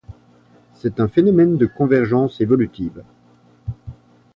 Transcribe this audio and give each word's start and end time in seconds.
C'est 0.73 0.99
un 0.99 1.07
phénomène 1.07 1.57
de 1.57 1.67
convergence 1.67 2.41
évolutive. 2.41 3.03